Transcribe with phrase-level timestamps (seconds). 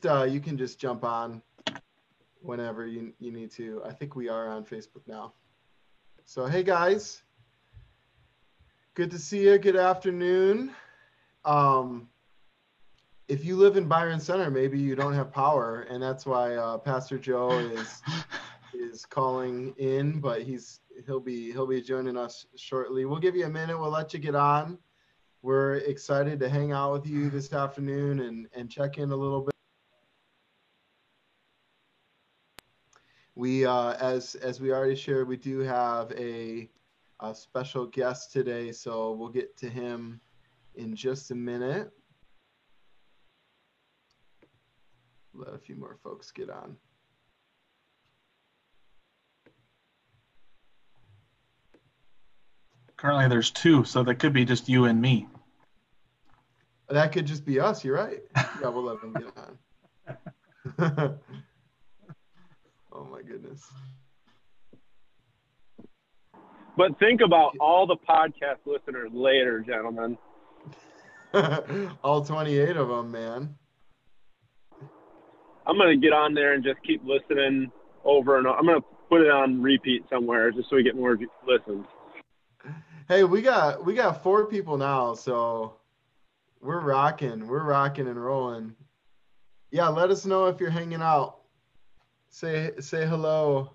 [0.00, 1.42] just uh, you can just jump on
[2.42, 3.82] whenever you you need to.
[3.84, 5.32] I think we are on Facebook now.
[6.24, 7.22] So hey guys,
[8.94, 9.58] good to see you.
[9.58, 10.72] Good afternoon.
[11.44, 12.08] Um,
[13.28, 16.78] if you live in Byron Center, maybe you don't have power, and that's why uh,
[16.78, 18.02] Pastor Joe is
[18.74, 23.04] is calling in, but he's he'll be he'll be joining us shortly.
[23.04, 23.78] We'll give you a minute.
[23.78, 24.78] We'll let you get on.
[25.42, 29.42] We're excited to hang out with you this afternoon and and check in a little
[29.42, 29.59] bit.
[33.34, 36.68] We uh, as as we already shared, we do have a,
[37.20, 40.20] a special guest today, so we'll get to him
[40.74, 41.90] in just a minute.
[45.32, 46.76] Let a few more folks get on.
[52.96, 55.26] Currently, there's two, so that could be just you and me.
[56.90, 57.82] That could just be us.
[57.82, 58.20] You're right.
[58.60, 59.32] Yeah, we'll let them get
[60.78, 61.18] on.
[62.92, 63.66] oh my goodness.
[66.76, 70.16] But think about all the podcast listeners later, gentlemen.
[72.02, 73.54] all 28 of them, man.
[75.66, 77.70] I'm gonna get on there and just keep listening
[78.04, 78.56] over and over.
[78.56, 81.86] I'm gonna put it on repeat somewhere just so we get more listens.
[83.08, 85.74] Hey, we got we got four people now, so
[86.60, 87.46] we're rocking.
[87.46, 88.74] We're rocking and rolling.
[89.70, 91.39] Yeah, let us know if you're hanging out.
[92.30, 93.72] Say say hello.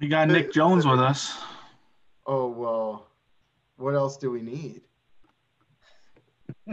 [0.00, 1.38] We got Nick Jones with us.
[2.26, 3.06] Oh well,
[3.76, 4.80] what else do we need?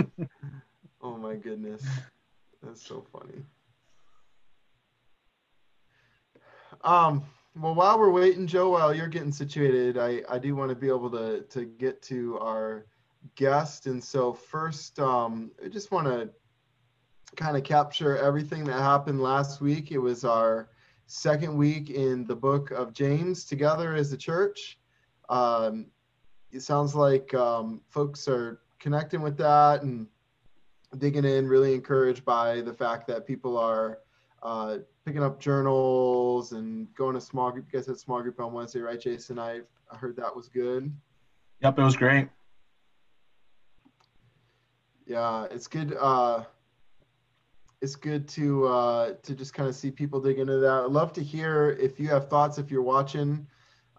[1.02, 1.86] oh my goodness,
[2.64, 3.44] that's so funny.
[6.82, 7.24] Um.
[7.56, 10.88] Well, while we're waiting, Joe, while you're getting situated, I, I do want to be
[10.88, 12.88] able to, to get to our
[13.36, 13.86] guest.
[13.86, 16.32] And so, first, um, I just want to
[17.36, 19.92] kind of capture everything that happened last week.
[19.92, 20.70] It was our
[21.08, 24.80] second week in the book of James together as a church.
[25.30, 25.88] Um,
[26.52, 30.08] it sounds like um, folks are connecting with that and
[30.98, 34.00] digging in, really encouraged by the fact that people are
[34.44, 37.65] uh, picking up journals and going to small group.
[37.71, 39.39] You guys had small group on Wednesday, right, Jason?
[39.39, 39.61] I
[39.92, 40.92] I heard that was good.
[41.61, 42.30] Yep, it was great.
[45.05, 45.95] Yeah, it's good.
[46.00, 46.44] Uh,
[47.83, 50.86] it's good to uh, to just kind of see people dig into that.
[50.86, 53.45] I'd love to hear if you have thoughts if you're watching,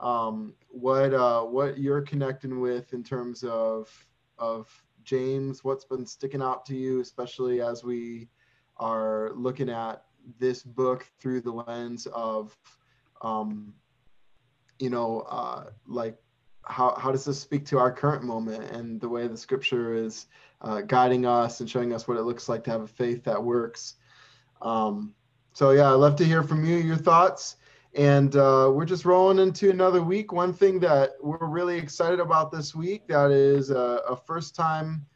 [0.00, 3.90] um, what uh, what you're connecting with in terms of
[4.38, 4.70] of
[5.02, 5.62] James.
[5.62, 8.30] What's been sticking out to you, especially as we
[8.78, 10.02] are looking at
[10.38, 12.56] this book through the lens of,
[13.20, 13.74] um,
[14.78, 16.16] you know, uh, like
[16.66, 20.26] how, how does this speak to our current moment and the way the scripture is
[20.64, 23.42] uh, guiding us and showing us what it looks like to have a faith that
[23.42, 23.94] works.
[24.62, 25.14] Um,
[25.52, 27.56] so yeah, I'd love to hear from you, your thoughts.
[27.94, 30.32] And uh, we're just rolling into another week.
[30.32, 35.06] One thing that we're really excited about this week that is a, a first time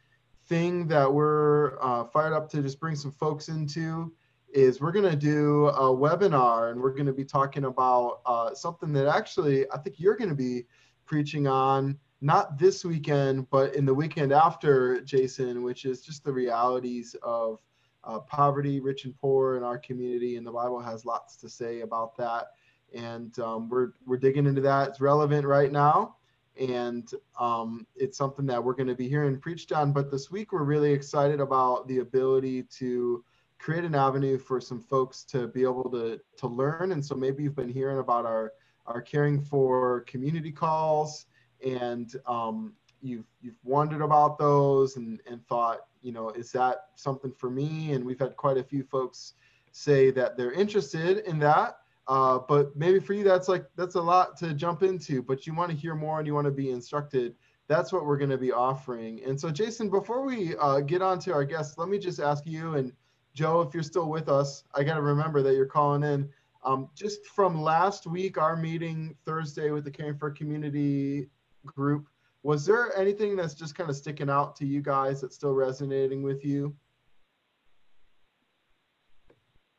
[0.47, 4.13] thing that we're uh, fired up to just bring some folks into
[4.53, 8.53] is we're going to do a webinar and we're going to be talking about uh,
[8.53, 10.65] something that actually I think you're going to be
[11.05, 16.33] preaching on not this weekend, but in the weekend after, Jason, which is just the
[16.33, 17.59] realities of
[18.03, 20.35] uh, poverty, rich and poor in our community.
[20.35, 22.47] And the Bible has lots to say about that.
[22.93, 24.89] And um, we're, we're digging into that.
[24.89, 26.15] It's relevant right now.
[26.59, 27.09] And
[27.39, 29.93] um, it's something that we're going to be hearing preached on.
[29.93, 33.23] But this week, we're really excited about the ability to
[33.59, 36.91] create an avenue for some folks to be able to to learn.
[36.91, 38.53] And so maybe you've been hearing about our
[38.87, 41.27] our caring for community calls,
[41.65, 47.31] and um, you've you've wondered about those and and thought, you know, is that something
[47.31, 47.93] for me?
[47.93, 49.33] And we've had quite a few folks
[49.71, 51.77] say that they're interested in that.
[52.07, 55.21] Uh, but maybe for you, that's like that's a lot to jump into.
[55.21, 57.35] But you want to hear more and you want to be instructed.
[57.67, 59.21] That's what we're going to be offering.
[59.23, 62.43] And so, Jason, before we uh, get on to our guests, let me just ask
[62.47, 62.91] you and
[63.33, 66.29] Joe, if you're still with us, I got to remember that you're calling in.
[66.63, 71.29] Um, just from last week, our meeting Thursday with the Caring for Community
[71.65, 72.07] group,
[72.43, 76.21] was there anything that's just kind of sticking out to you guys that's still resonating
[76.21, 76.75] with you?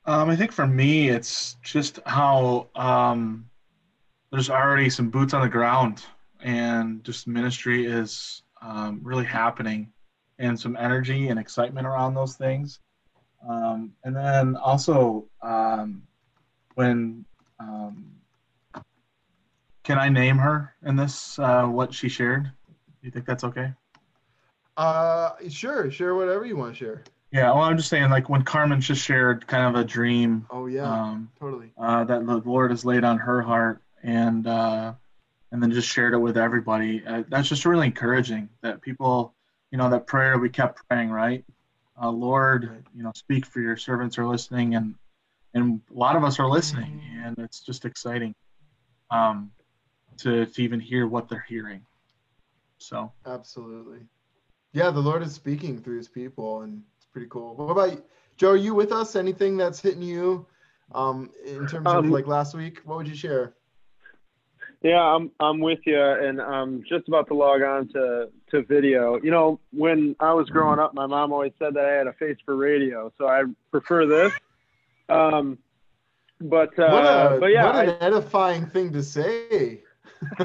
[0.06, 3.48] Um, I think for me, it's just how um,
[4.30, 6.04] there's already some boots on the ground
[6.40, 9.92] and just ministry is um, really happening
[10.38, 12.80] and some energy and excitement around those things.
[13.48, 16.02] Um, and then also, um,
[16.74, 17.24] when
[17.58, 18.06] um,
[19.90, 21.36] can I name her in this?
[21.36, 22.44] Uh, what she shared?
[22.44, 22.50] Do
[23.02, 23.72] you think that's okay?
[24.76, 27.02] Uh, sure, share whatever you want to share.
[27.32, 30.66] Yeah, well, I'm just saying, like when Carmen just shared kind of a dream Oh
[30.66, 31.72] yeah, um, totally.
[31.76, 34.92] uh, that the Lord has laid on her heart, and uh,
[35.50, 37.04] and then just shared it with everybody.
[37.04, 39.34] Uh, that's just really encouraging that people,
[39.72, 41.44] you know, that prayer we kept praying, right?
[42.00, 44.94] Uh, Lord, you know, speak for your servants are listening, and
[45.52, 48.36] and a lot of us are listening, and it's just exciting
[49.10, 49.50] um,
[50.22, 51.82] to to even hear what they're hearing.
[52.78, 53.12] So.
[53.26, 54.00] Absolutely.
[54.72, 57.54] Yeah, the Lord is speaking through his people and it's pretty cool.
[57.56, 58.02] What about you?
[58.36, 58.50] Joe?
[58.52, 59.16] Are you with us?
[59.16, 60.46] Anything that's hitting you
[60.92, 62.80] um, in terms of Um, like last week?
[62.84, 63.54] What would you share?
[64.82, 69.20] Yeah, I'm I'm with you, and I'm just about to log on to to video.
[69.22, 72.14] You know, when I was growing up, my mom always said that I had a
[72.14, 74.32] face for radio, so I prefer this.
[75.10, 75.58] Um,
[76.40, 79.82] but uh, what a, but yeah, what I- an edifying thing to say.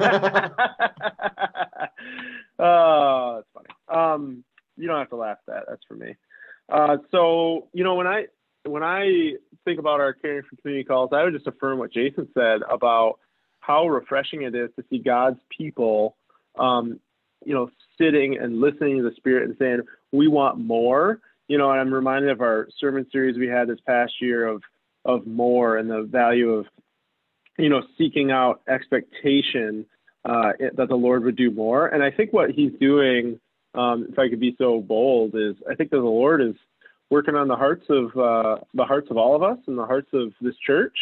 [2.59, 3.67] oh, that's funny.
[3.89, 4.43] Um,
[4.77, 5.63] you don't have to laugh at that.
[5.67, 6.15] That's for me.
[6.69, 8.27] Uh, so you know when I
[8.63, 9.33] when I
[9.63, 13.19] think about our caring for community calls, I would just affirm what Jason said about
[13.59, 16.15] how refreshing it is to see God's people,
[16.57, 16.99] um,
[17.45, 19.81] you know, sitting and listening to the Spirit and saying,
[20.11, 23.79] "We want more." You know, and I'm reminded of our sermon series we had this
[23.85, 24.63] past year of
[25.05, 26.65] of more and the value of
[27.57, 29.85] you know seeking out expectation
[30.25, 31.87] uh, that the Lord would do more.
[31.87, 33.39] And I think what He's doing,
[33.73, 36.55] um, if I could be so bold, is I think that the Lord is
[37.09, 40.09] working on the hearts of uh, the hearts of all of us and the hearts
[40.13, 40.97] of this church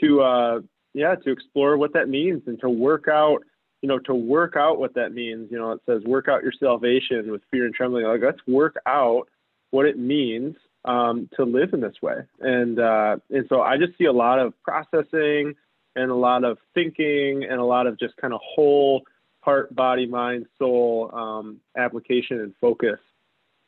[0.00, 0.60] to uh,
[0.94, 3.42] yeah to explore what that means and to work out
[3.82, 5.48] you know to work out what that means.
[5.50, 8.06] You know, it says work out your salvation with fear and trembling.
[8.06, 9.28] Like let's work out
[9.70, 12.16] what it means um, to live in this way.
[12.40, 15.54] And uh, and so I just see a lot of processing
[15.96, 19.02] and a lot of thinking and a lot of just kind of whole
[19.40, 23.00] heart, body, mind, soul um, application and focus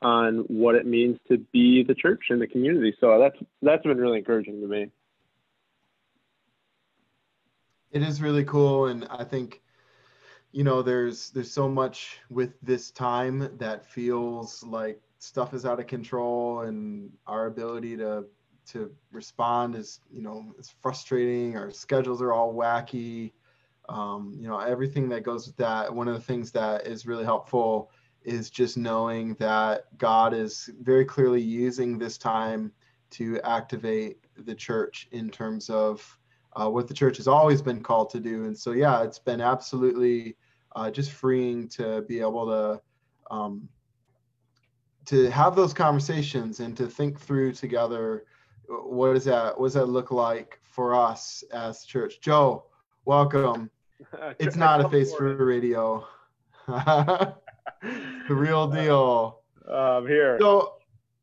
[0.02, 2.94] on what it means to be the church and the community.
[3.00, 4.90] So that's that's been really encouraging to me.
[7.90, 9.62] it is really cool and i think
[10.52, 15.80] you know there's there's so much with this time that feels like stuff is out
[15.80, 18.24] of control and our ability to
[18.68, 23.32] to respond is you know it's frustrating our schedules are all wacky
[23.88, 27.24] um, you know everything that goes with that one of the things that is really
[27.24, 27.90] helpful
[28.24, 32.72] is just knowing that god is very clearly using this time
[33.10, 36.18] to activate the church in terms of
[36.58, 38.44] uh, what the church has always been called to do.
[38.44, 40.36] And so, yeah, it's been absolutely
[40.74, 43.68] uh, just freeing to be able to um,
[45.06, 48.24] to have those conversations and to think through together.
[48.70, 49.58] Uh, What does that?
[49.58, 52.20] What does that look like for us as church?
[52.20, 52.64] Joe,
[53.04, 53.70] welcome.
[54.38, 56.06] It's not a face for radio.
[56.68, 57.34] the
[58.28, 59.40] real deal.
[59.68, 60.38] Um, here.
[60.40, 60.74] So,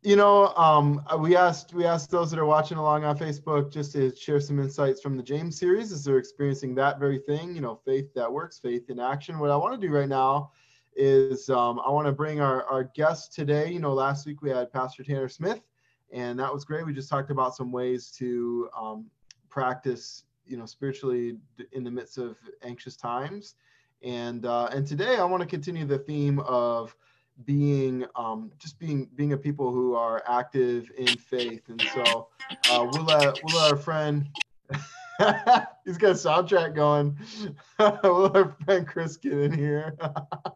[0.02, 3.94] you know, um, we asked we asked those that are watching along on Facebook just
[3.94, 7.56] to share some insights from the James series as they're experiencing that very thing.
[7.56, 9.40] You know, faith that works, faith in action.
[9.40, 10.52] What I want to do right now
[10.96, 13.72] is um, I want to bring our our guest today.
[13.72, 15.62] You know, last week we had Pastor Tanner Smith,
[16.16, 16.86] and that was great.
[16.86, 19.06] We just talked about some ways to um,
[19.50, 21.38] practice, you know, spiritually
[21.74, 23.56] in the midst of anxious times.
[24.02, 26.96] And uh, and today I want to continue the theme of
[27.44, 31.64] being um, just being being a people who are active in faith.
[31.68, 32.30] And so
[32.72, 34.30] uh, we'll let we'll let our friend
[35.86, 37.18] he's got a soundtrack going.
[37.80, 39.98] we'll let our friend Chris get in here.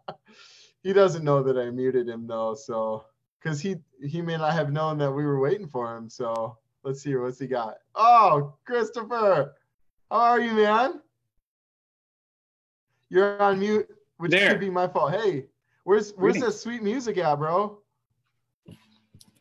[0.84, 3.05] he doesn't know that I muted him though, so
[3.41, 6.10] because he he may not have known that we were waiting for him.
[6.10, 7.75] So let's see what's he got.
[7.96, 9.55] Oh, Christopher,
[10.12, 11.01] how are you, man?
[13.10, 14.51] You're on mute, which There.
[14.51, 15.13] could be my fault.
[15.13, 15.46] Hey,
[15.84, 17.79] where's where's that sweet music at, bro?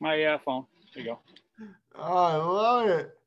[0.01, 0.67] My uh, phone.
[0.95, 1.19] There you go.
[1.97, 3.19] Oh, I love it.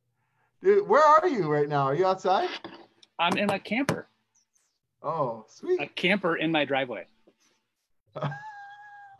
[0.63, 1.83] Dude, where are you right now?
[1.83, 2.49] Are you outside?
[3.19, 4.07] I'm in my camper.
[5.03, 5.81] Oh, sweet.
[5.81, 7.07] A camper in my driveway.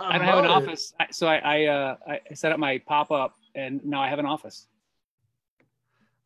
[0.03, 0.49] I, I don't have an it.
[0.49, 4.19] office, so I I, uh, I set up my pop up, and now I have
[4.19, 4.67] an office.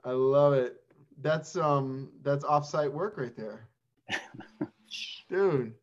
[0.03, 0.81] I love it.
[1.21, 3.67] That's um that's offsite work right there.
[5.29, 5.73] Dude.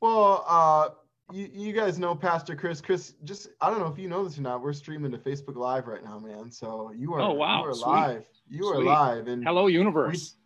[0.00, 0.90] Well, uh
[1.30, 2.80] you, you guys know Pastor Chris.
[2.80, 4.62] Chris, just I don't know if you know this or not.
[4.62, 6.50] We're streaming to Facebook Live right now, man.
[6.50, 7.62] So you are Oh, wow.
[7.62, 7.86] you are Sweet.
[7.90, 8.24] live.
[8.48, 10.36] You are live and Hello, universe.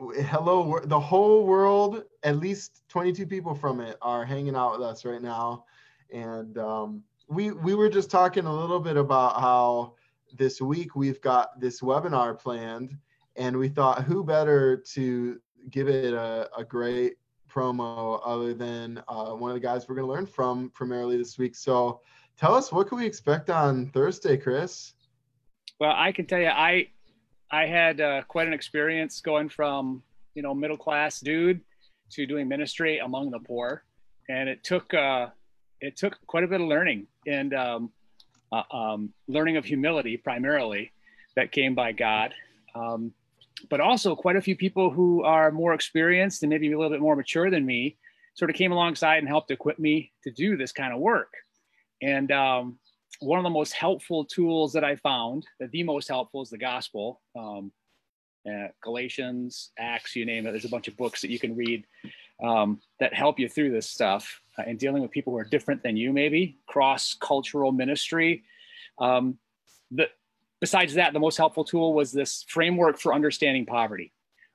[0.00, 5.04] Hello the whole world at least 22 people from it are hanging out with us
[5.04, 5.64] right now
[6.10, 9.94] and um, we we were just talking a little bit about how
[10.36, 12.96] this week we've got this webinar planned
[13.36, 15.38] and we thought who better to
[15.70, 17.14] give it a, a great
[17.50, 21.36] promo other than uh, one of the guys we're going to learn from primarily this
[21.36, 21.54] week.
[21.54, 22.00] So
[22.38, 24.94] tell us what can we expect on Thursday, Chris?
[25.78, 26.88] Well, I can tell you, I
[27.50, 30.02] I had uh, quite an experience going from
[30.34, 31.60] you know middle class dude
[32.10, 33.84] to doing ministry among the poor,
[34.28, 35.28] and it took uh,
[35.80, 37.90] it took quite a bit of learning and um,
[38.52, 40.92] uh, um, learning of humility primarily
[41.36, 42.34] that came by God.
[42.74, 43.12] Um,
[43.68, 47.00] but also quite a few people who are more experienced and maybe a little bit
[47.00, 47.96] more mature than me
[48.34, 51.32] sort of came alongside and helped equip me to do this kind of work.
[52.00, 52.78] And um,
[53.20, 56.58] one of the most helpful tools that I found, that the most helpful is the
[56.58, 57.20] gospel.
[57.38, 57.70] Um,
[58.50, 60.52] uh, Galatians, Acts, you name it.
[60.52, 61.84] There's a bunch of books that you can read
[62.42, 65.82] um, that help you through this stuff uh, and dealing with people who are different
[65.82, 68.42] than you, maybe cross cultural ministry.
[68.98, 69.38] Um,
[69.90, 70.08] the,
[70.60, 74.12] besides that, the most helpful tool was this framework for understanding poverty.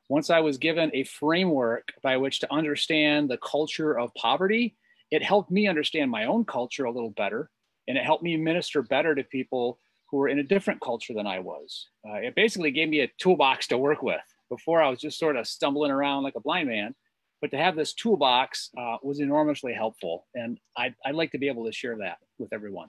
[0.10, 4.76] Once I was given a framework by which to understand the culture of poverty,
[5.12, 7.50] it helped me understand my own culture a little better.
[7.88, 11.28] And it helped me minister better to people who were in a different culture than
[11.28, 11.90] I was.
[12.08, 14.22] Uh, it basically gave me a toolbox to work with.
[14.50, 16.94] Before I was just sort of stumbling around like a blind man,
[17.42, 20.28] but to have this toolbox uh, was enormously helpful.
[20.36, 22.88] And I'd, I'd like to be able to share that with everyone.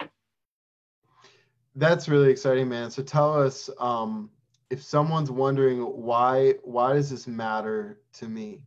[1.74, 2.90] That's really exciting, man.
[2.90, 4.30] So tell us um,
[4.70, 8.62] if someone's wondering why why does this matter to me?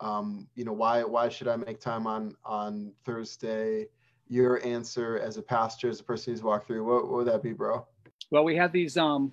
[0.00, 3.88] Um, you know, why why should I make time on on Thursday?
[4.28, 7.42] Your answer as a pastor, as a person who's walked through, what, what would that
[7.42, 7.86] be, bro?
[8.30, 9.32] Well, we have these um,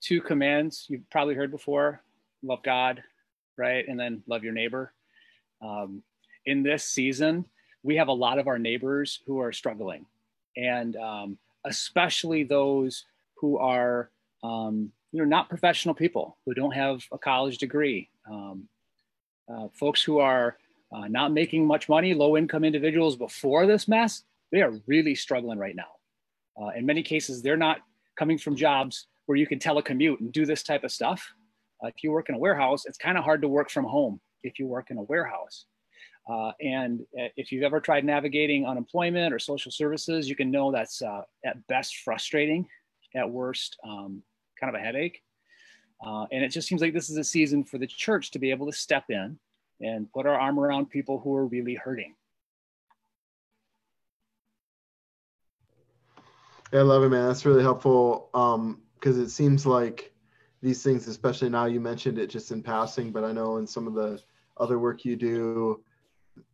[0.00, 2.02] two commands you've probably heard before:
[2.42, 3.02] love God,
[3.56, 4.92] right, and then love your neighbor.
[5.62, 6.02] Um,
[6.44, 7.44] in this season,
[7.82, 10.06] we have a lot of our neighbors who are struggling,
[10.56, 13.04] and um, especially those
[13.34, 14.10] who are
[14.42, 18.68] um, you know not professional people who don't have a college degree um,
[19.48, 20.56] uh, folks who are
[20.92, 25.58] uh, not making much money low income individuals before this mess they are really struggling
[25.58, 25.90] right now.
[26.60, 27.78] Uh, in many cases they're not
[28.16, 31.32] coming from jobs where you can telecommute and do this type of stuff.
[31.82, 34.20] Uh, if you work in a warehouse it's kind of hard to work from home
[34.42, 35.66] if you work in a warehouse.
[36.28, 40.72] Uh, and uh, if you've ever tried navigating unemployment or social services, you can know
[40.72, 42.66] that's uh, at best frustrating,
[43.14, 44.22] at worst um,
[44.58, 45.22] kind of a headache.
[46.02, 48.66] And it just seems like this is a season for the church to be able
[48.66, 49.38] to step in
[49.80, 52.14] and put our arm around people who are really hurting.
[56.72, 57.26] I love it, man.
[57.28, 60.12] That's really helpful because um, it seems like
[60.62, 63.86] these things, especially now you mentioned it just in passing, but I know in some
[63.86, 64.20] of the
[64.56, 65.82] other work you do,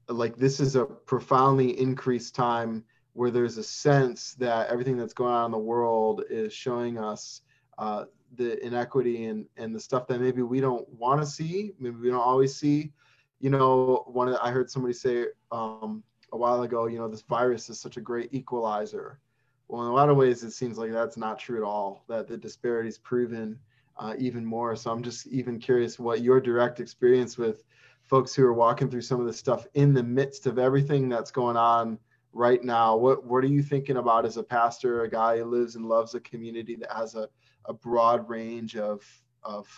[0.09, 5.33] like this is a profoundly increased time where there's a sense that everything that's going
[5.33, 7.43] on in the world is showing us
[7.79, 8.05] uh,
[8.37, 12.11] the inequity and, and the stuff that maybe we don't want to see, maybe we
[12.11, 12.93] don't always see.
[13.43, 17.09] You know, one of the, I heard somebody say um, a while ago, you know,
[17.09, 19.21] this virus is such a great equalizer.
[19.69, 22.05] Well, in a lot of ways, it seems like that's not true at all.
[22.09, 23.59] That the disparity is proven
[23.99, 24.75] uh, even more.
[24.77, 27.65] So I'm just even curious what your direct experience with
[28.03, 31.31] folks who are walking through some of this stuff in the midst of everything that's
[31.31, 31.99] going on
[32.33, 35.77] right now what what are you thinking about as a pastor a guy who lives
[35.77, 37.29] and loves a community that has a,
[37.67, 39.05] a broad range of
[39.43, 39.69] of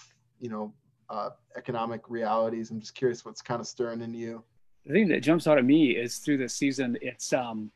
[0.40, 0.72] you know
[1.10, 4.42] uh, economic realities i'm just curious what's kind of stirring in you
[4.86, 7.70] the thing that jumps out at me is through this season it's um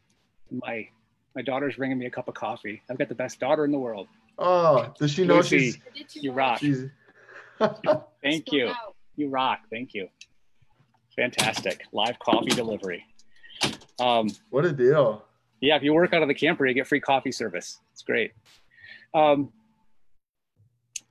[0.51, 0.87] my
[1.35, 3.79] my daughter's bringing me a cup of coffee i've got the best daughter in the
[3.79, 4.09] world
[4.39, 6.61] oh does she know Lucy, she's you rock
[8.23, 8.73] thank you
[9.17, 10.09] you rock thank you
[11.19, 11.83] Fantastic.
[11.93, 13.05] Live coffee delivery.
[13.99, 15.25] Um, what a deal.
[15.61, 17.81] Yeah, if you work out of the camper, you get free coffee service.
[17.93, 18.31] It's great.
[19.13, 19.53] Um,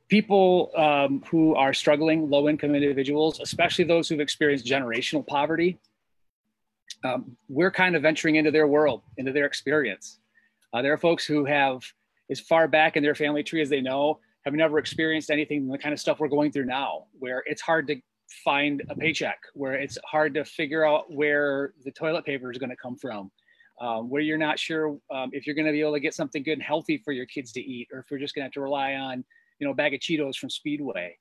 [0.09, 5.77] people um, who are struggling, low income individuals, especially those who've experienced generational poverty,
[7.03, 10.19] um, we're kind of venturing into their world, into their experience.
[10.73, 11.81] Uh, there are folks who have,
[12.29, 15.77] as far back in their family tree as they know, have never experienced anything the
[15.77, 17.95] kind of stuff we're going through now, where it's hard to
[18.43, 22.69] find a paycheck, where it's hard to figure out where the toilet paper is going
[22.69, 23.29] to come from,
[23.81, 26.43] um, where you're not sure um, if you're going to be able to get something
[26.43, 28.53] good and healthy for your kids to eat, or if you're just going to have
[28.53, 29.23] to rely on,
[29.59, 31.17] you know, bag of Cheetos from Speedway.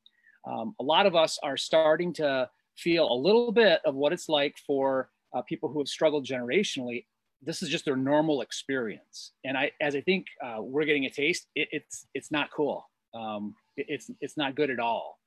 [0.46, 4.28] Um, a lot of us are starting to feel a little bit of what it's
[4.28, 7.04] like for uh, people who have struggled generationally.
[7.42, 11.10] This is just their normal experience, and I, as I think uh, we're getting a
[11.10, 12.88] taste, it, it's it's not cool.
[13.14, 15.18] Um, it, it's it's not good at all.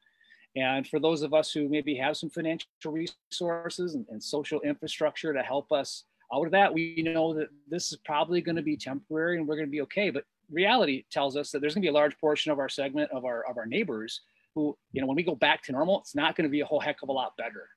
[0.56, 5.32] And for those of us who maybe have some financial resources and, and social infrastructure
[5.32, 8.76] to help us out of that, we know that this is probably going to be
[8.76, 10.10] temporary and we're going to be okay.
[10.10, 13.12] But reality tells us that there's going to be a large portion of our segment
[13.12, 14.22] of our of our neighbors
[14.56, 16.66] who, you know, when we go back to normal, it's not going to be a
[16.66, 17.70] whole heck of a lot better.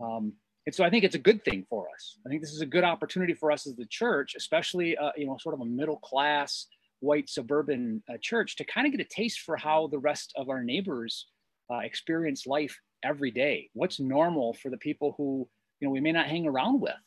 [0.00, 0.32] Um,
[0.66, 2.18] And so I think it's a good thing for us.
[2.26, 5.26] I think this is a good opportunity for us as the church, especially uh, you
[5.26, 6.66] know sort of a middle class
[7.00, 10.50] white suburban uh, church, to kind of get a taste for how the rest of
[10.50, 11.28] our neighbors
[11.72, 13.70] uh, experience life every day.
[13.72, 15.48] What's normal for the people who
[15.80, 17.02] you know we may not hang around with.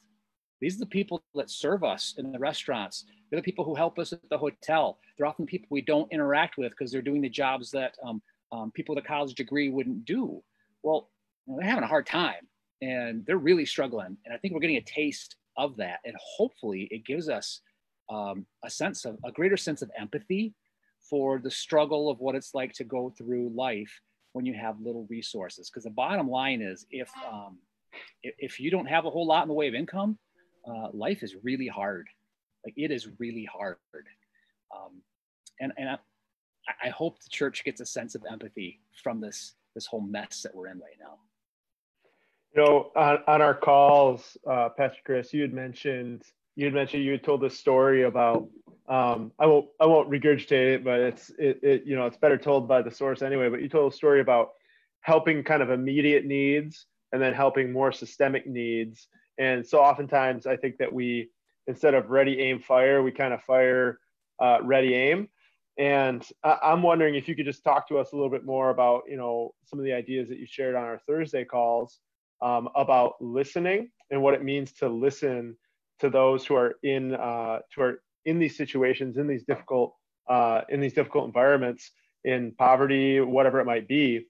[0.61, 3.05] These are the people that serve us in the restaurants.
[3.29, 4.99] They're the people who help us at the hotel.
[5.17, 8.71] They're often people we don't interact with because they're doing the jobs that um, um,
[8.71, 10.43] people with a college degree wouldn't do.
[10.83, 11.09] Well,
[11.47, 12.47] they're having a hard time
[12.81, 14.17] and they're really struggling.
[14.25, 15.99] And I think we're getting a taste of that.
[16.05, 17.61] And hopefully it gives us
[18.09, 20.53] um, a sense of a greater sense of empathy
[21.09, 24.01] for the struggle of what it's like to go through life
[24.33, 25.69] when you have little resources.
[25.69, 27.57] Because the bottom line is if, um,
[28.21, 30.17] if you don't have a whole lot in the way of income,
[30.67, 32.07] uh, life is really hard.
[32.65, 33.77] Like it is really hard.
[34.75, 35.01] Um,
[35.59, 35.97] and and I,
[36.83, 40.53] I hope the church gets a sense of empathy from this this whole mess that
[40.53, 41.17] we're in right now.
[42.53, 46.23] You know, on, on our calls, uh, Pastor Chris, you had mentioned
[46.55, 48.47] you had mentioned you had told this story about.
[48.89, 52.37] Um, I won't I won't regurgitate it, but it's it, it you know it's better
[52.37, 53.47] told by the source anyway.
[53.49, 54.49] But you told a story about
[54.99, 59.07] helping kind of immediate needs and then helping more systemic needs.
[59.41, 61.31] And so oftentimes I think that we
[61.65, 63.99] instead of ready aim fire, we kind of fire
[64.39, 65.29] uh, ready aim.
[65.77, 69.03] And I'm wondering if you could just talk to us a little bit more about,
[69.07, 71.99] you know, some of the ideas that you shared on our Thursday calls
[72.41, 75.57] um, about listening and what it means to listen
[75.99, 79.95] to those who are in uh, who are in these situations, in these difficult
[80.29, 81.91] uh, in these difficult environments,
[82.25, 84.27] in poverty, whatever it might be.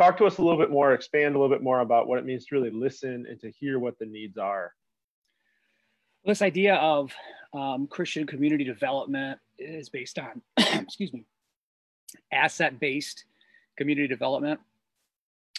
[0.00, 2.24] Talk to us a little bit more, expand a little bit more about what it
[2.24, 4.72] means to really listen and to hear what the needs are.
[6.24, 7.12] This idea of
[7.52, 11.26] um, Christian community development is based on, excuse me,
[12.32, 13.26] asset-based
[13.76, 14.58] community development.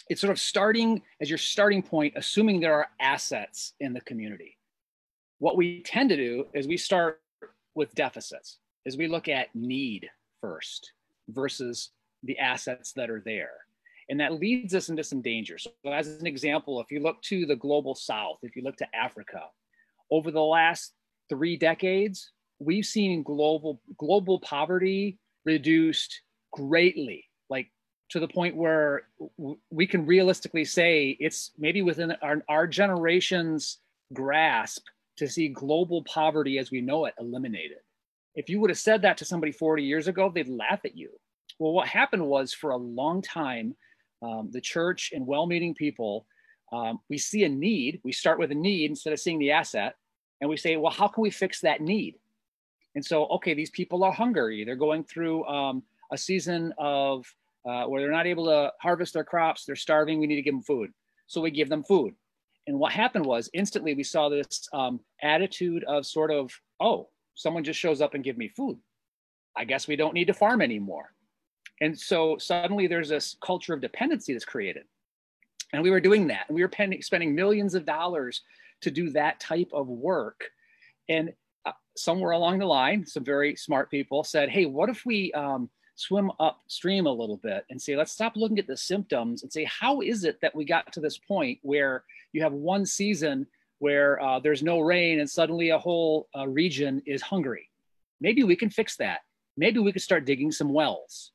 [0.08, 4.58] It's sort of starting as your starting point, assuming there are assets in the community.
[5.38, 7.22] What we tend to do is we start
[7.76, 10.94] with deficits, is we look at need first
[11.28, 11.90] versus
[12.24, 13.52] the assets that are there.
[14.12, 15.56] And that leads us into some danger.
[15.56, 18.94] So, as an example, if you look to the global south, if you look to
[18.94, 19.40] Africa,
[20.10, 20.92] over the last
[21.30, 26.20] three decades, we've seen global global poverty reduced
[26.52, 27.72] greatly, like
[28.10, 29.04] to the point where
[29.70, 33.78] we can realistically say it's maybe within our, our generation's
[34.12, 34.84] grasp
[35.16, 37.78] to see global poverty as we know it eliminated.
[38.34, 41.08] If you would have said that to somebody 40 years ago, they'd laugh at you.
[41.58, 43.74] Well, what happened was for a long time,
[44.22, 46.26] um, the church and well meaning people,
[46.72, 48.00] um, we see a need.
[48.04, 49.94] We start with a need instead of seeing the asset
[50.40, 52.16] and we say, well, how can we fix that need?
[52.94, 54.64] And so, okay, these people are hungry.
[54.64, 57.26] They're going through um, a season of
[57.64, 59.64] uh, where they're not able to harvest their crops.
[59.64, 60.18] They're starving.
[60.18, 60.90] We need to give them food.
[61.26, 62.14] So we give them food.
[62.66, 67.64] And what happened was instantly we saw this um, attitude of sort of, oh, someone
[67.64, 68.78] just shows up and give me food.
[69.56, 71.12] I guess we don't need to farm anymore.
[71.80, 74.84] And so suddenly there's this culture of dependency that's created.
[75.72, 76.44] And we were doing that.
[76.48, 78.42] And we were spending millions of dollars
[78.82, 80.44] to do that type of work.
[81.08, 81.32] And
[81.64, 85.70] uh, somewhere along the line, some very smart people said, hey, what if we um,
[85.94, 89.64] swim upstream a little bit and say, let's stop looking at the symptoms and say,
[89.64, 93.46] how is it that we got to this point where you have one season
[93.78, 97.68] where uh, there's no rain and suddenly a whole uh, region is hungry?
[98.20, 99.20] Maybe we can fix that.
[99.56, 101.31] Maybe we could start digging some wells.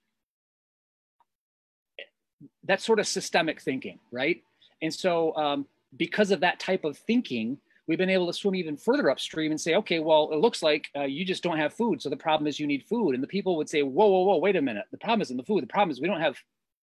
[2.67, 4.43] That's sort of systemic thinking, right?
[4.81, 8.75] And so um, because of that type of thinking, we've been able to swim even
[8.77, 12.01] further upstream and say, okay, well, it looks like uh, you just don't have food.
[12.01, 13.15] So the problem is you need food.
[13.15, 14.85] And the people would say, whoa, whoa, whoa, wait a minute.
[14.91, 15.63] The problem isn't the food.
[15.63, 16.37] The problem is we don't have,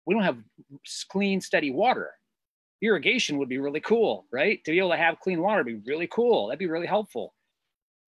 [0.06, 0.38] we don't have
[1.10, 2.12] clean, steady water.
[2.82, 4.64] Irrigation would be really cool, right?
[4.66, 6.48] To be able to have clean water would be really cool.
[6.48, 7.34] That'd be really helpful.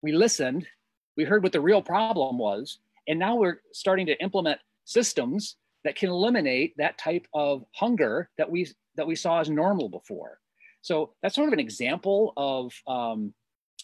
[0.01, 0.67] We listened,
[1.15, 5.95] we heard what the real problem was, and now we're starting to implement systems that
[5.95, 10.39] can eliminate that type of hunger that we that we saw as normal before.
[10.81, 13.33] So that's sort of an example of um,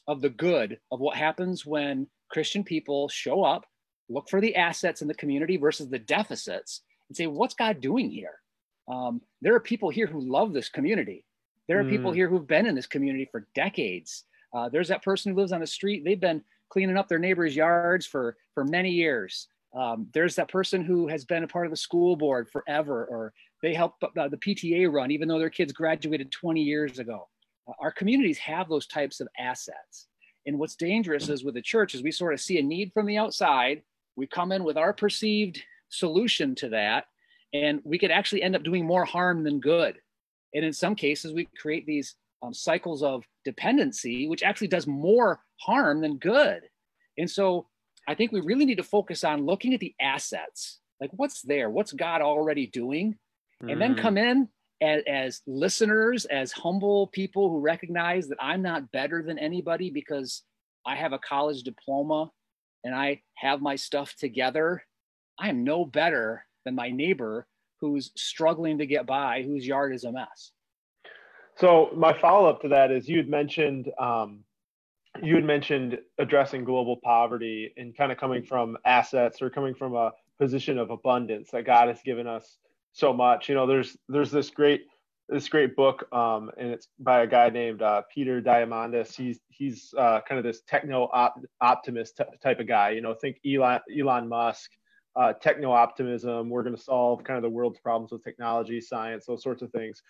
[0.07, 3.65] of the good of what happens when Christian people show up,
[4.09, 8.09] look for the assets in the community versus the deficits, and say, "What's God doing
[8.09, 8.39] here?"
[8.87, 11.25] Um, there are people here who love this community.
[11.67, 11.91] There are mm.
[11.91, 14.23] people here who've been in this community for decades.
[14.53, 16.03] Uh, there's that person who lives on the street.
[16.03, 19.47] They've been cleaning up their neighbors' yards for for many years.
[19.75, 23.33] Um, there's that person who has been a part of the school board forever, or
[23.61, 27.27] they help uh, the PTA run, even though their kids graduated 20 years ago.
[27.67, 30.07] Uh, our communities have those types of assets.
[30.45, 33.05] And what's dangerous is with the church is we sort of see a need from
[33.05, 33.83] the outside.
[34.15, 37.05] We come in with our perceived solution to that,
[37.53, 39.97] and we could actually end up doing more harm than good.
[40.55, 45.41] And in some cases, we create these um, cycles of dependency, which actually does more
[45.57, 46.61] harm than good.
[47.17, 47.67] And so
[48.09, 51.69] I think we really need to focus on looking at the assets, like what's there,
[51.69, 53.15] what's God already doing,
[53.61, 53.79] and mm.
[53.79, 54.49] then come in
[54.81, 60.41] as, as listeners, as humble people who recognize that I'm not better than anybody because
[60.87, 62.31] I have a college diploma
[62.83, 64.81] and I have my stuff together.
[65.39, 67.45] I am no better than my neighbor
[67.79, 70.51] who's struggling to get by, whose yard is a mess.
[71.57, 74.45] So my follow up to that is you had mentioned um,
[75.23, 79.95] you had mentioned addressing global poverty and kind of coming from assets or coming from
[79.95, 82.57] a position of abundance that God has given us
[82.93, 83.49] so much.
[83.49, 84.81] You know, there's there's this great
[85.27, 89.15] this great book, um, and it's by a guy named uh, Peter Diamandis.
[89.15, 92.91] He's he's uh, kind of this techno op- optimist t- type of guy.
[92.91, 94.71] You know, think Elon Elon Musk,
[95.15, 96.49] uh, techno optimism.
[96.49, 99.71] We're going to solve kind of the world's problems with technology, science, those sorts of
[99.71, 100.01] things.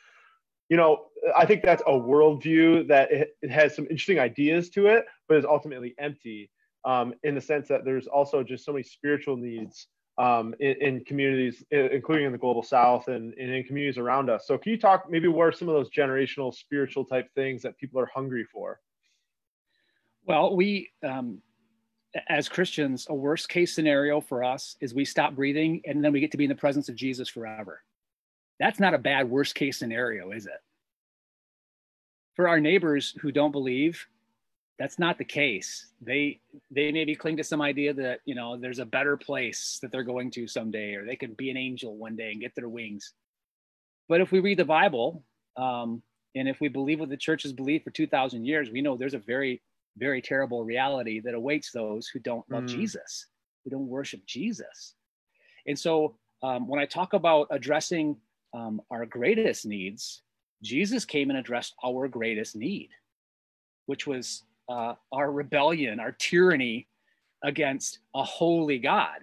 [0.69, 1.05] You know,
[1.35, 5.45] I think that's a worldview that it, has some interesting ideas to it, but is
[5.45, 6.51] ultimately empty
[6.85, 11.05] um, in the sense that there's also just so many spiritual needs um, in, in,
[11.05, 14.45] communities, including in the global south and, and, in communities around us.
[14.45, 17.99] So, can you talk maybe where some of those generational spiritual type things that people
[18.01, 18.79] are hungry for?
[20.25, 21.41] Well, we, um,
[22.27, 26.19] as Christians, a worst case scenario for us is we stop breathing and then we
[26.19, 27.81] get to be in the presence of Jesus forever.
[28.59, 30.61] That's not a bad worst case scenario, is it?
[32.35, 34.05] For our neighbors who don't believe,
[34.77, 35.87] that's not the case.
[36.01, 36.39] They
[36.71, 40.03] they maybe cling to some idea that you know there's a better place that they're
[40.03, 43.13] going to someday, or they can be an angel one day and get their wings.
[44.07, 45.23] But if we read the Bible,
[45.57, 46.01] um,
[46.33, 48.95] and if we believe what the church has believed for two thousand years, we know
[48.95, 49.61] there's a very
[49.97, 52.69] very terrible reality that awaits those who don't love mm.
[52.69, 53.27] Jesus,
[53.63, 54.93] who don't worship Jesus.
[55.67, 58.15] And so um, when I talk about addressing
[58.53, 60.21] um, our greatest needs,
[60.63, 62.89] Jesus came and addressed our greatest need,
[63.85, 66.87] which was uh, our rebellion, our tyranny
[67.43, 69.19] against a holy God.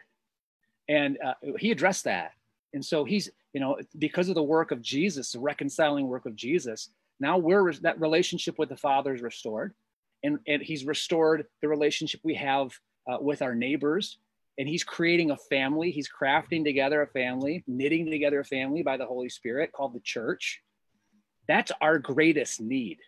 [0.88, 2.32] And uh, he addressed that.
[2.72, 6.36] And so he's, you know, because of the work of Jesus, the reconciling work of
[6.36, 9.74] Jesus, now we're that relationship with the Father is restored.
[10.22, 12.72] And, and he's restored the relationship we have
[13.10, 14.18] uh, with our neighbors.
[14.58, 15.90] And he's creating a family.
[15.90, 20.00] He's crafting together a family, knitting together a family by the Holy Spirit called the
[20.00, 20.62] church.
[21.46, 22.98] That's our greatest need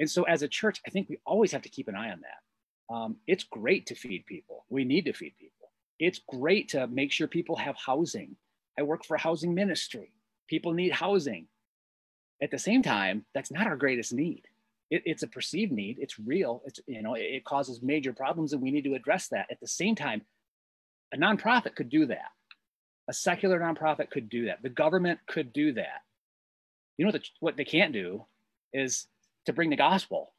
[0.00, 2.22] and so, as a church, I think we always have to keep an eye on
[2.22, 2.94] that.
[2.94, 4.64] Um, it's great to feed people.
[4.70, 5.70] We need to feed people.
[5.98, 8.34] It's great to make sure people have housing.
[8.78, 10.14] I work for a housing ministry.
[10.48, 11.48] People need housing.
[12.42, 14.44] At the same time, that's not our greatest need.
[14.90, 15.98] It, it's a perceived need.
[16.00, 16.62] It's real.
[16.64, 19.48] It's you know it, it causes major problems, and we need to address that.
[19.50, 20.22] At the same time,
[21.12, 22.30] a nonprofit could do that.
[23.08, 24.62] A secular nonprofit could do that.
[24.62, 26.02] The government could do that.
[26.96, 28.24] You know what, the, what they can't do
[28.72, 29.06] is
[29.46, 30.32] to bring the gospel,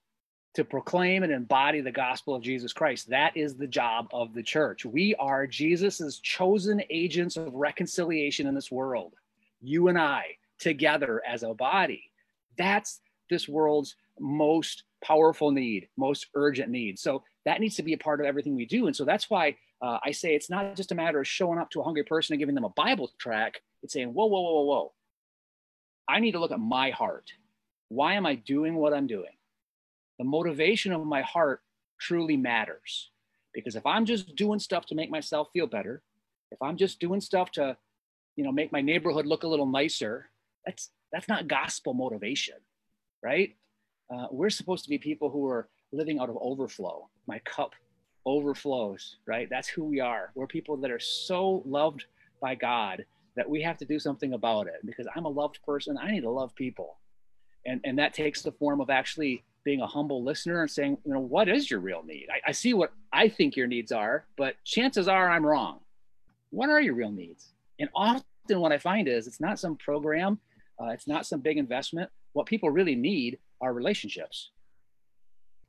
[0.53, 3.10] to proclaim and embody the gospel of Jesus Christ.
[3.10, 4.86] That is the job of the church.
[4.86, 9.13] We are Jesus's chosen agents of reconciliation in this world.
[9.62, 12.12] You and I together as a body.
[12.57, 16.99] That's this world's most powerful need, most urgent need.
[16.99, 18.88] So that needs to be a part of everything we do.
[18.88, 21.71] And so that's why uh, I say it's not just a matter of showing up
[21.71, 23.61] to a hungry person and giving them a Bible tract.
[23.83, 24.91] It's saying, whoa, whoa, whoa, whoa, whoa.
[26.07, 27.31] I need to look at my heart.
[27.89, 29.31] Why am I doing what I'm doing?
[30.19, 31.61] The motivation of my heart
[31.99, 33.09] truly matters.
[33.53, 36.03] Because if I'm just doing stuff to make myself feel better,
[36.51, 37.75] if I'm just doing stuff to,
[38.35, 40.29] you know, make my neighborhood look a little nicer,
[40.65, 42.55] that's that's not gospel motivation,
[43.21, 43.55] right?
[44.13, 47.09] Uh, we're supposed to be people who are living out of overflow.
[47.27, 47.73] My cup
[48.25, 49.47] overflows, right?
[49.49, 50.31] That's who we are.
[50.36, 52.05] We're people that are so loved
[52.41, 53.05] by God
[53.36, 54.86] that we have to do something about it.
[54.86, 56.97] Because I'm a loved person, I need to love people
[57.65, 61.13] and and that takes the form of actually being a humble listener and saying you
[61.13, 64.25] know what is your real need I, I, see what i think your needs are
[64.38, 65.79] but chances are i'm wrong
[66.49, 70.39] what are your real needs and often what i find is it's not some program
[70.81, 74.51] uh, it's not some big investment what people really need are relationships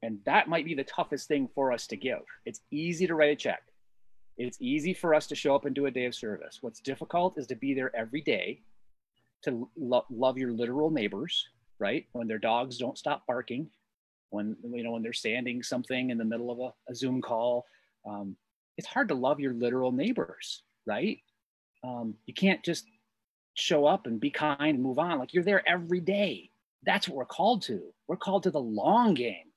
[0.03, 3.31] and that might be the toughest thing for us to give it's easy to write
[3.31, 3.63] a check
[4.39, 7.39] it's easy for us to show up and do a day of service what's difficult
[7.39, 8.61] is to be there every day
[9.43, 11.49] to lo- love your literal neighbors
[11.83, 12.07] right?
[12.13, 13.69] When their dogs don't stop barking,
[14.31, 17.67] when you know when they're sanding something in the middle of a, a Zoom call,
[18.07, 18.37] um,
[18.79, 21.19] it's hard to love your literal neighbors, right?
[21.85, 22.87] Um, you can't just
[23.55, 25.19] show up and be kind and move on.
[25.19, 26.51] Like you're there every day.
[26.85, 27.83] That's what we're called to.
[28.07, 29.51] We're called to the long game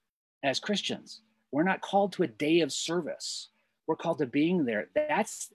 [0.46, 1.22] as Christians.
[1.52, 3.50] We're not called to a day of service.
[3.88, 4.88] We're called to being there.
[4.96, 5.52] That's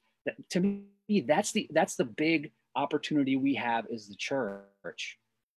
[0.51, 1.21] to me.
[1.27, 5.19] That's the that's the big opportunity we have as the church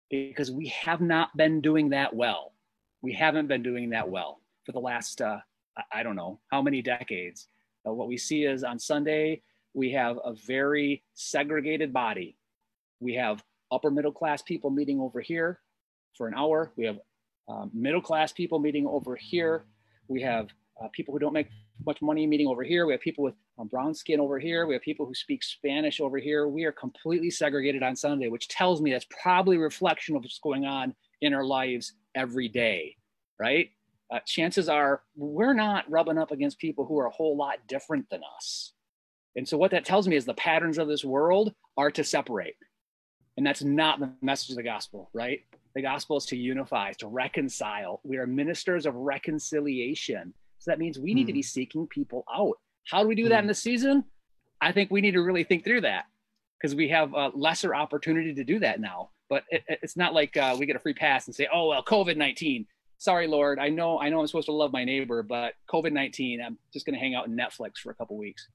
[0.10, 2.54] because we have not been doing that well.
[3.02, 5.38] We haven't been doing that well for the last, uh,
[5.92, 7.48] I don't know how many decades.
[7.88, 9.42] Uh, what we see is on Sunday,
[9.74, 12.38] we have a very segregated body.
[13.00, 15.60] We have upper middle class people meeting over here
[16.16, 16.72] for an hour.
[16.76, 17.00] We have
[17.48, 19.66] um, middle class people meeting over here.
[20.08, 20.50] We have
[20.82, 21.50] uh, people who don't make
[21.86, 22.86] much money meeting over here.
[22.86, 24.66] We have people with um, brown skin over here.
[24.66, 26.48] We have people who speak Spanish over here.
[26.48, 30.66] We are completely segregated on Sunday, which tells me that's probably reflection of what's going
[30.66, 32.96] on in our lives every day,
[33.40, 33.70] right?
[34.12, 38.10] Uh, chances are we're not rubbing up against people who are a whole lot different
[38.10, 38.74] than us.
[39.36, 42.56] And so, what that tells me is the patterns of this world are to separate.
[43.38, 45.42] And that's not the message of the gospel, right?
[45.76, 48.02] The gospel is to unify, to reconcile.
[48.04, 50.34] We are ministers of reconciliation.
[50.60, 51.28] So that means we need mm.
[51.28, 51.46] to be hmm.
[51.46, 52.58] seeking people out.
[52.88, 53.30] How do we do mm.
[53.30, 53.50] that in hmm.
[53.50, 54.04] the season?
[54.60, 56.06] I think we need to really think through that
[56.60, 59.10] because we have a lesser opportunity to do that now.
[59.30, 61.84] But it, it's not like uh, we get a free pass and say, "Oh well,
[61.84, 62.68] COVID nineteen.
[62.98, 63.58] Sorry, Lord.
[63.58, 66.42] I know I know I'm supposed to love my neighbor, but COVID nineteen.
[66.46, 68.48] I'm just going to hang out in Netflix for a couple weeks."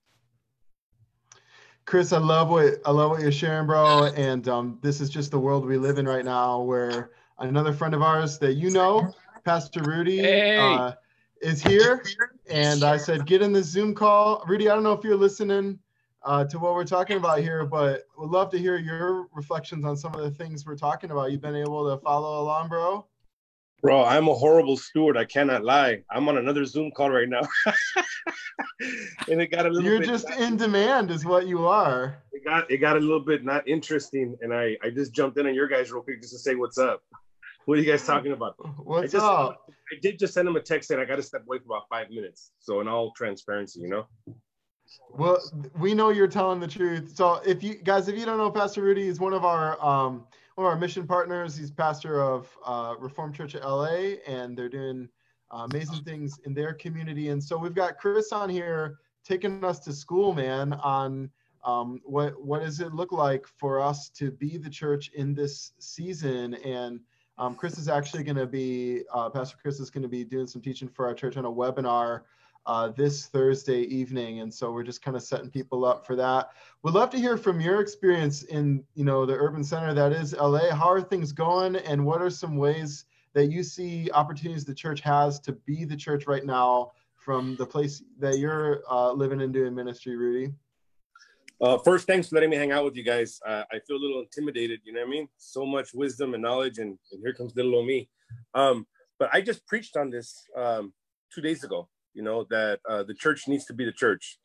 [1.87, 4.05] Chris, I love what I love what you're sharing, bro.
[4.17, 7.95] And um, this is just the world we live in right now, where another friend
[7.95, 10.59] of ours that you know, Pastor Rudy, hey.
[10.59, 10.93] uh,
[11.43, 12.03] is here,
[12.51, 14.43] and I said, get in the Zoom call.
[14.49, 15.79] Rudy, I don't know if you're listening
[16.25, 19.97] uh, to what we're talking about here, but would love to hear your reflections on
[19.97, 21.31] some of the things we're talking about.
[21.31, 23.07] You've been able to follow along, bro?
[23.87, 25.17] Bro, I'm a horrible steward.
[25.17, 26.03] I cannot lie.
[26.11, 27.43] I'm on another Zoom call right now.
[29.29, 32.21] and it got a little You're just in demand, is what you are.
[32.33, 34.37] It got it got a little bit not interesting.
[34.41, 36.79] And I, I just jumped in on your guys real quick just to say what's
[36.79, 37.01] up.
[37.67, 38.57] What are you guys talking about?
[38.85, 39.71] What's I just, up?
[39.93, 41.89] I did just send him a text saying I got to step away for about
[41.89, 42.51] five minutes.
[42.59, 44.07] So in all transparency, you know.
[45.13, 45.39] Well,
[45.79, 47.17] we know you're telling the truth.
[47.17, 50.25] So if you guys, if you don't know, Pastor Rudy is one of our um,
[50.57, 51.55] one of our mission partners.
[51.55, 55.09] He's pastor of uh, Reformed Church of LA, and they're doing
[55.51, 57.29] uh, amazing things in their community.
[57.29, 61.31] And so we've got Chris on here taking us to school, man, on
[61.63, 65.73] um, what what does it look like for us to be the church in this
[65.79, 67.01] season and
[67.39, 70.47] um, Chris is actually going to be, uh, Pastor Chris is going to be doing
[70.47, 72.23] some teaching for our church on a webinar
[72.67, 74.41] uh, this Thursday evening.
[74.41, 76.51] And so we're just kind of setting people up for that.
[76.83, 80.35] We'd love to hear from your experience in, you know, the urban center that is
[80.35, 80.75] LA.
[80.75, 81.77] How are things going?
[81.77, 85.97] And what are some ways that you see opportunities the church has to be the
[85.97, 90.53] church right now from the place that you're uh, living and doing ministry, Rudy?
[91.61, 93.41] Uh, first, thanks for letting me hang out with you guys.
[93.47, 94.81] I feel a little intimidated.
[94.85, 95.29] You know what I mean?
[95.39, 98.09] So much wisdom and knowledge, and, and here comes little old me.
[98.55, 98.87] Um,
[99.19, 100.93] but I just preached on this um,
[101.33, 101.89] two days ago.
[102.17, 104.39] You know that uh, the church needs to be the church,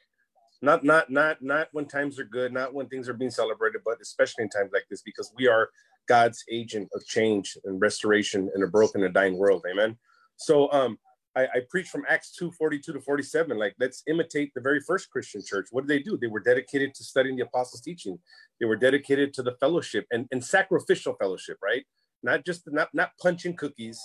[0.61, 3.97] not not not not when times are good, not when things are being celebrated, but
[4.01, 5.69] especially in times like this, because we are
[6.07, 9.63] God's agent of change and restoration in a broken and dying world.
[9.71, 9.97] Amen.
[10.35, 10.97] So um,
[11.35, 13.57] I, I preach from Acts 2 42 to 47.
[13.57, 15.67] Like, let's imitate the very first Christian church.
[15.71, 16.17] What did they do?
[16.17, 18.19] They were dedicated to studying the apostles' teaching,
[18.59, 21.85] they were dedicated to the fellowship and, and sacrificial fellowship, right?
[22.23, 23.99] Not just not, not punching cookies,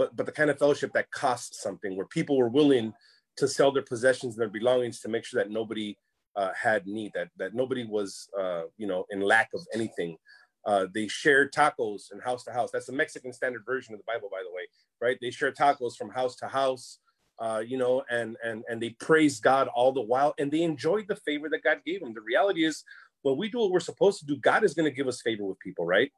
[0.00, 2.94] but, but the kind of fellowship that costs something, where people were willing
[3.36, 5.94] to sell their possessions and their belongings to make sure that nobody
[6.36, 10.16] uh, had need, that, that nobody was, uh, you know, in lack of anything.
[10.64, 12.70] Uh, they shared tacos and house to house.
[12.72, 14.62] That's the Mexican standard version of the Bible, by the way,
[15.02, 15.18] right?
[15.20, 16.98] They share tacos from house to house,
[17.38, 21.08] uh, you know, and and and they praise God all the while, and they enjoyed
[21.08, 22.14] the favor that God gave them.
[22.14, 22.84] The reality is,
[23.20, 25.44] when we do what we're supposed to do, God is going to give us favor
[25.44, 26.10] with people, right?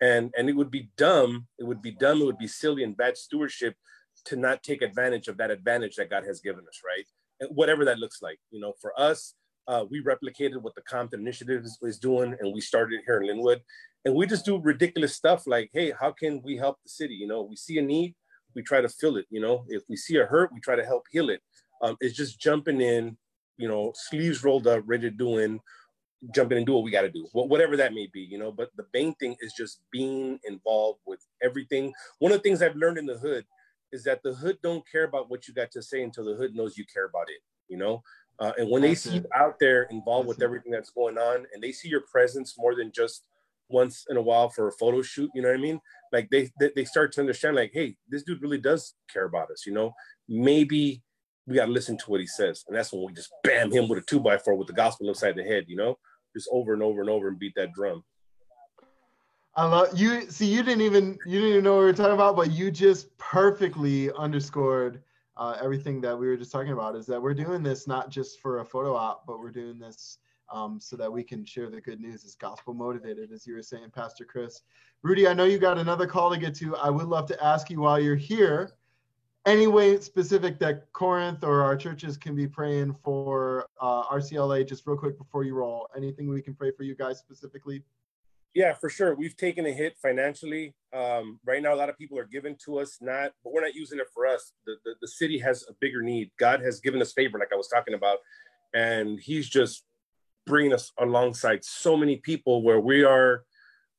[0.00, 2.96] And and it would be dumb, it would be dumb, it would be silly and
[2.96, 3.74] bad stewardship
[4.26, 7.06] to not take advantage of that advantage that God has given us, right?
[7.40, 9.34] And whatever that looks like, you know, for us,
[9.68, 13.60] uh, we replicated what the Compton Initiative is, doing, and we started here in Lynwood
[14.04, 17.14] And we just do ridiculous stuff like, hey, how can we help the city?
[17.14, 18.14] You know, we see a need,
[18.54, 19.26] we try to fill it.
[19.30, 21.42] You know, if we see a hurt, we try to help heal it.
[21.82, 23.16] Um, it's just jumping in,
[23.58, 25.60] you know, sleeves rolled up, ready to do in,
[26.34, 28.20] jumping and do what we got to do, whatever that may be.
[28.20, 31.92] You know, but the main thing is just being involved with everything.
[32.18, 33.44] One of the things I've learned in the hood
[33.92, 36.54] is that the hood don't care about what you got to say until the hood
[36.54, 37.40] knows you care about it.
[37.68, 38.02] You know,
[38.38, 41.62] uh, and when they see you out there involved with everything that's going on, and
[41.62, 43.24] they see your presence more than just
[43.68, 45.80] once in a while for a photo shoot, you know what I mean?
[46.12, 49.64] Like they they start to understand, like, hey, this dude really does care about us.
[49.66, 49.92] You know,
[50.28, 51.02] maybe
[51.46, 53.88] we got to listen to what he says, and that's when we just bam him
[53.88, 55.64] with a two by four with the gospel inside the head.
[55.66, 55.98] You know,
[56.36, 58.04] just over and over and over and beat that drum.
[59.54, 60.30] I love you.
[60.30, 62.70] See, you didn't even you didn't even know what we were talking about, but you
[62.70, 65.02] just perfectly underscored
[65.38, 66.94] uh, everything that we were just talking about.
[66.94, 70.18] Is that we're doing this not just for a photo op, but we're doing this
[70.52, 72.22] um, so that we can share the good news.
[72.24, 74.60] It's gospel motivated, as you were saying, Pastor Chris.
[75.02, 76.76] Rudy, I know you got another call to get to.
[76.76, 78.72] I would love to ask you while you're here,
[79.46, 84.86] any way specific that Corinth or our churches can be praying for uh, RCLA, just
[84.86, 85.88] real quick before you roll.
[85.96, 87.84] Anything we can pray for you guys specifically?
[88.54, 89.14] Yeah, for sure.
[89.14, 90.74] We've taken a hit financially.
[90.92, 93.74] Um, right now, a lot of people are giving to us, not, but we're not
[93.74, 94.52] using it for us.
[94.66, 96.30] The, the, the city has a bigger need.
[96.38, 98.18] God has given us favor, like I was talking about,
[98.74, 99.84] and He's just
[100.46, 103.44] bringing us alongside so many people where we are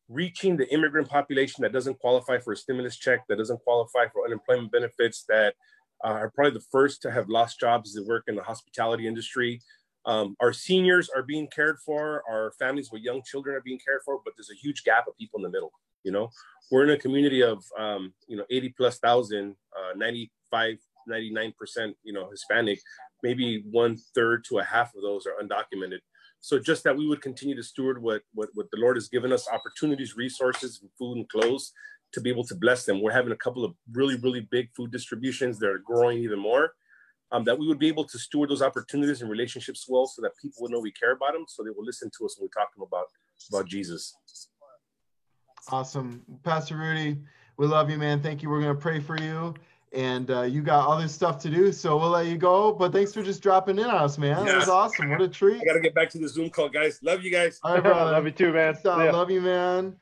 [0.10, 4.26] reaching the immigrant population that doesn't qualify for a stimulus check, that doesn't qualify for
[4.26, 5.56] unemployment benefits, that
[6.04, 9.62] uh, are probably the first to have lost jobs that work in the hospitality industry.
[10.06, 14.02] Um, our seniors are being cared for, our families with young children are being cared
[14.06, 15.72] for, but there's a huge gap of people in the middle.
[16.04, 16.30] You know,
[16.72, 20.78] we're in a community of, um, you know, 80 plus thousand, uh, 95,
[21.10, 22.80] 99%, you know, Hispanic,
[23.24, 26.00] maybe one third to a half of those are undocumented.
[26.42, 29.34] So just that we would continue to steward what, what, what the Lord has given
[29.34, 31.74] us, opportunities, resources, food and clothes
[32.14, 33.02] to be able to bless them.
[33.02, 36.74] We're having a couple of really, really big food distributions that are growing even more.
[37.30, 40.32] Um, that we would be able to steward those opportunities and relationships well so that
[40.42, 42.50] people would know we care about them so they will listen to us when we
[42.58, 43.08] talk to them about
[43.50, 44.16] about jesus
[45.70, 47.18] awesome pastor rudy
[47.58, 49.54] we love you man thank you we're going to pray for you
[49.94, 52.74] and uh, you got other stuff to do, so we'll let you go.
[52.74, 54.46] But thanks for just dropping in on us, man.
[54.46, 54.52] Yeah.
[54.52, 55.10] That was awesome.
[55.10, 55.62] What a treat.
[55.62, 57.00] I gotta get back to the Zoom call, guys.
[57.02, 57.60] Love you guys.
[57.64, 58.12] All right, brother.
[58.12, 58.76] love you too, man.
[58.84, 59.12] Yeah.
[59.12, 59.96] Love you, man.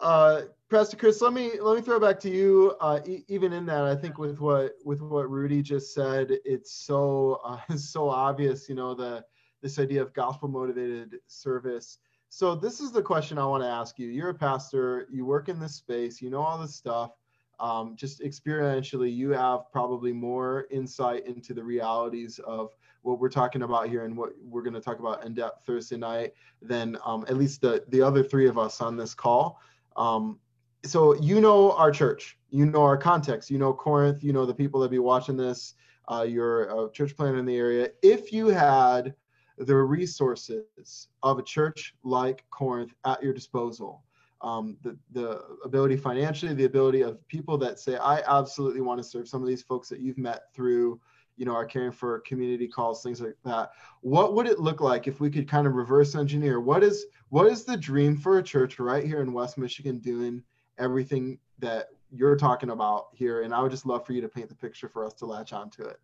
[0.00, 2.74] Uh, Pastor Chris, let me let me throw back to you.
[2.80, 6.72] Uh, e- even in that, I think with what with what Rudy just said, it's
[6.72, 8.68] so uh, it's so obvious.
[8.68, 9.24] You know the
[9.62, 11.98] this idea of gospel motivated service.
[12.28, 14.08] So this is the question I want to ask you.
[14.08, 15.06] You're a pastor.
[15.10, 16.20] You work in this space.
[16.20, 17.12] You know all this stuff
[17.60, 23.62] um, just experientially, you have probably more insight into the realities of what we're talking
[23.62, 27.24] about here and what we're going to talk about in depth Thursday night than um,
[27.28, 29.60] at least the, the other three of us on this call.
[29.96, 30.38] Um,
[30.84, 34.54] so you know our church, you know our context, you know Corinth, you know the
[34.54, 35.74] people that be watching this.
[36.10, 37.88] Uh, you're a church planter in the area.
[38.02, 39.14] If you had
[39.56, 44.02] the resources of a church like Corinth at your disposal,
[44.44, 49.04] um, the, the ability financially, the ability of people that say, I absolutely want to
[49.04, 51.00] serve some of these folks that you've met through,
[51.36, 53.70] you know, our caring for community calls, things like that.
[54.02, 56.60] What would it look like if we could kind of reverse engineer?
[56.60, 60.42] What is what is the dream for a church right here in West Michigan doing
[60.78, 63.42] everything that you're talking about here?
[63.42, 65.54] And I would just love for you to paint the picture for us to latch
[65.54, 65.98] onto it.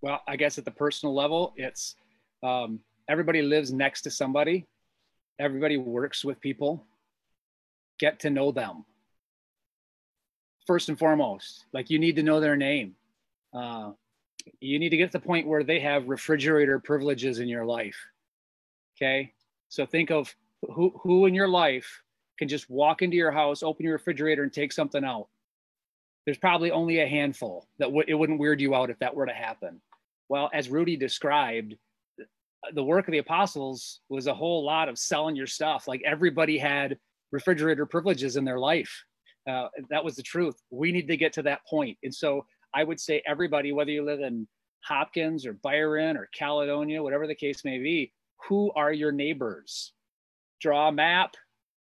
[0.00, 1.96] Well, I guess at the personal level, it's
[2.42, 2.80] um,
[3.10, 4.66] everybody lives next to somebody.
[5.38, 6.86] Everybody works with people
[7.98, 8.84] get to know them.
[10.66, 12.96] First and foremost like you need to know their name.
[13.52, 13.92] Uh,
[14.60, 17.96] you need to get to the point where they have refrigerator privileges in your life
[18.96, 19.32] okay?
[19.68, 20.34] So think of
[20.74, 22.02] who, who in your life
[22.38, 25.28] can just walk into your house open your refrigerator and take something out.
[26.24, 29.26] There's probably only a handful that w- it wouldn't weird you out if that were
[29.26, 29.80] to happen.
[30.28, 31.76] Well as rudy described
[32.72, 35.86] the work of the apostles was a whole lot of selling your stuff.
[35.86, 36.98] Like everybody had
[37.34, 39.04] refrigerator privileges in their life.
[39.50, 40.54] Uh, that was the truth.
[40.70, 41.98] We need to get to that point.
[42.04, 44.46] And so I would say everybody, whether you live in
[44.84, 48.12] Hopkins or Byron or Caledonia, whatever the case may be,
[48.48, 49.92] who are your neighbors?
[50.60, 51.34] Draw a map,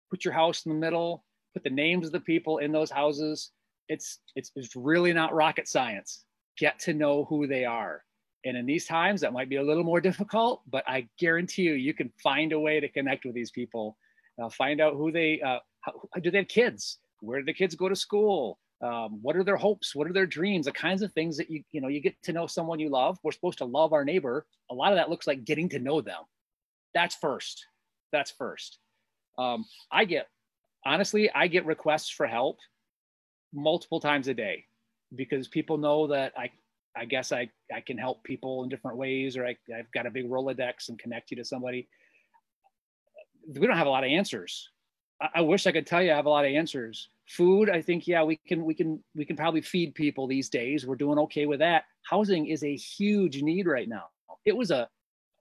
[0.09, 3.51] put your house in the middle, put the names of the people in those houses.
[3.89, 6.25] It's it's, it's really not rocket science.
[6.57, 8.03] Get to know who they are.
[8.45, 11.73] And in these times, that might be a little more difficult, but I guarantee you,
[11.73, 13.97] you can find a way to connect with these people
[14.41, 16.99] uh, find out who they uh, how, do they have kids?
[17.21, 18.59] Where do the kids go to school?
[18.81, 19.93] Um, what are their hopes?
[19.93, 20.65] What are their dreams?
[20.65, 23.17] The kinds of things that you you know you get to know someone you love.
[23.23, 24.45] We're supposed to love our neighbor.
[24.71, 26.21] A lot of that looks like getting to know them.
[26.93, 27.65] That's first.
[28.11, 28.79] That's first.
[29.37, 30.27] Um, i get
[30.85, 32.57] honestly i get requests for help
[33.53, 34.65] multiple times a day
[35.15, 36.49] because people know that i
[36.95, 40.11] i guess i i can help people in different ways or I, i've got a
[40.11, 41.87] big rolodex and connect you to somebody
[43.47, 44.69] we don't have a lot of answers.
[45.21, 47.09] I, I wish I could tell you I have a lot of answers.
[47.27, 50.87] Food, I think, yeah, we can we can we can probably feed people these days.
[50.87, 51.83] We're doing okay with that.
[52.03, 54.05] Housing is a huge need right now.
[54.45, 54.89] It was a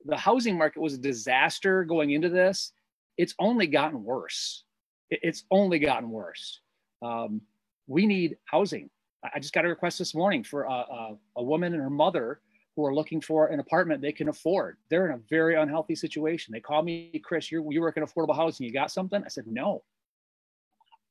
[0.04, 2.72] the housing market was a disaster going into this.
[3.16, 4.64] It's only gotten worse.
[5.10, 6.60] it's only gotten worse.
[7.02, 7.40] Um,
[7.86, 8.90] we need housing.
[9.34, 12.40] I just got a request this morning for a, a, a woman and her mother
[12.78, 14.76] who are looking for an apartment they can afford.
[14.88, 16.52] They're in a very unhealthy situation.
[16.52, 18.64] They call me, Chris, you you work in affordable housing.
[18.64, 19.20] You got something?
[19.24, 19.82] I said, no.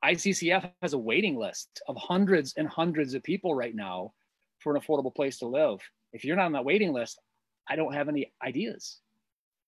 [0.06, 4.14] ICCF has a waiting list of hundreds and hundreds of people right now
[4.60, 5.82] for an affordable place to live.
[6.14, 7.20] If you're not on that waiting list,
[7.68, 9.02] I don't have any ideas.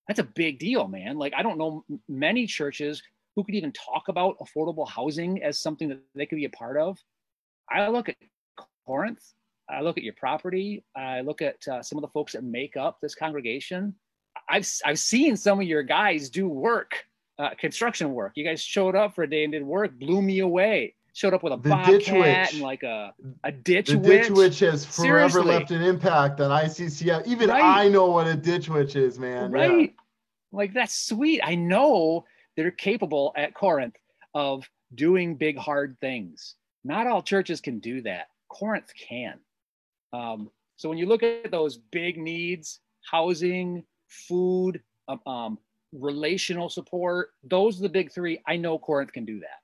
[0.07, 1.17] that's a big deal, man.
[1.17, 3.03] Like I don't know many churches
[3.35, 6.77] who could even talk about affordable housing as something that they could be a part
[6.77, 6.97] of.
[7.69, 8.15] I look at
[8.87, 9.33] Corinth,
[9.69, 12.75] I look at your property, I look at uh, some of the folks that make
[12.77, 13.95] up this congregation.
[14.49, 17.05] I've I've seen some of your guys do work,
[17.37, 18.33] uh, construction work.
[18.35, 20.95] You guys showed up for a day and did work, blew me away.
[21.13, 23.13] Showed up with a the bobcat and like a
[23.43, 24.27] a ditch the witch.
[24.27, 25.41] ditch witch has forever Seriously.
[25.43, 27.27] left an impact on ICCF.
[27.27, 27.63] Even right.
[27.63, 29.51] I know what a ditch witch is, man.
[29.51, 29.79] Right.
[29.79, 29.87] Yeah.
[30.51, 31.41] Like that's sweet.
[31.43, 33.95] I know they're capable at Corinth
[34.33, 36.55] of doing big hard things.
[36.83, 38.27] Not all churches can do that.
[38.49, 39.39] Corinth can.
[40.13, 42.79] Um, so when you look at those big needs,
[43.09, 45.57] housing, food, um, um,
[45.91, 48.41] relational support, those are the big three.
[48.47, 49.59] I know Corinth can do that.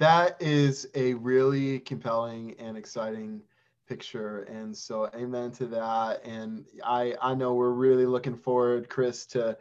[0.00, 3.42] That is a really compelling and exciting
[3.88, 4.42] picture.
[4.42, 6.24] And so amen to that.
[6.24, 9.56] And I I know we're really looking forward, Chris, to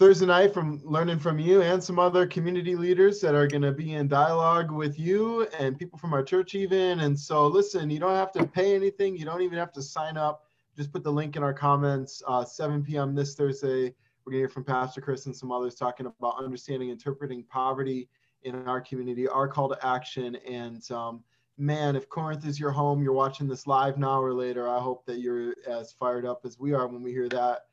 [0.00, 3.70] Thursday night from learning from you and some other community leaders that are going to
[3.70, 7.00] be in dialogue with you and people from our church even.
[7.00, 9.14] And so listen, you don't have to pay anything.
[9.14, 10.46] You don't even have to sign up.
[10.74, 12.22] Just put the link in our comments.
[12.26, 13.14] Uh, 7 p.m.
[13.14, 13.94] this Thursday.
[14.24, 18.08] We're going to hear from Pastor Chris and some others talking about understanding, interpreting poverty
[18.44, 20.34] in our community, our call to action.
[20.48, 21.22] And um,
[21.58, 24.66] man, if Corinth is your home, you're watching this live now or later.
[24.66, 27.66] I hope that you're as fired up as we are when we hear that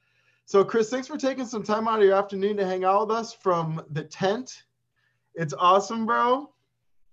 [0.47, 3.17] so, Chris, thanks for taking some time out of your afternoon to hang out with
[3.17, 4.63] us from the tent.
[5.35, 6.49] It's awesome, bro.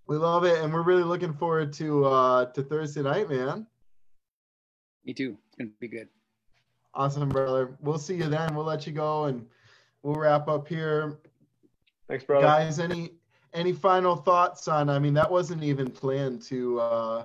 [0.07, 3.67] We love it, and we're really looking forward to uh, to Thursday night, man.
[5.05, 5.37] Me too.
[5.49, 6.09] It's gonna be good.
[6.95, 7.77] Awesome, brother.
[7.81, 8.55] We'll see you then.
[8.55, 9.45] We'll let you go, and
[10.05, 11.19] we'll wrap up here.
[12.07, 12.47] Thanks, brother.
[12.47, 13.15] Guys, any
[13.53, 14.89] any final thoughts on?
[14.89, 17.25] I mean, that wasn't even planned to uh,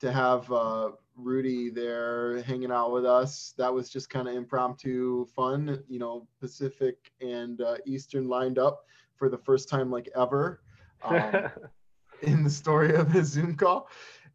[0.00, 3.54] to have uh, Rudy there hanging out with us.
[3.58, 8.84] That was just kind of impromptu fun, you know, Pacific and uh, Eastern lined up
[9.16, 10.62] for the first time like ever
[11.02, 11.48] um,
[12.22, 13.88] in the story of his Zoom call.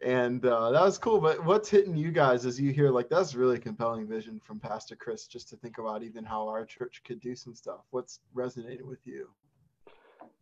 [0.05, 1.19] And uh, that was cool.
[1.19, 4.95] But what's hitting you guys as you hear like that's really compelling vision from Pastor
[4.95, 7.81] Chris just to think about even how our church could do some stuff.
[7.89, 9.29] What's resonated with you?